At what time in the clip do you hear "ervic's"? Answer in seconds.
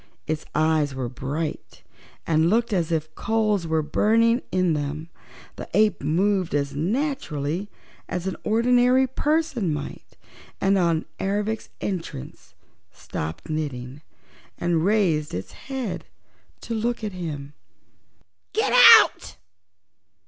11.19-11.69